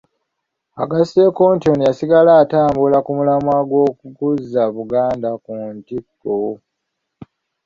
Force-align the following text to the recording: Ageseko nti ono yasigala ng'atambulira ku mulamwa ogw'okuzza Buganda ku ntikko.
Ageseko 0.83 1.43
nti 1.55 1.65
ono 1.71 1.83
yasigala 1.89 2.31
ng'atambulira 2.35 2.99
ku 3.05 3.11
mulamwa 3.17 3.53
ogw'okuzza 3.61 4.63
Buganda 4.75 5.29
ku 5.43 5.51
ntikko. 5.75 6.35